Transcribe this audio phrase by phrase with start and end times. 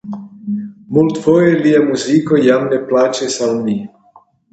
[0.95, 3.77] Multfoje lia muziko jam ne plaĉis al mi.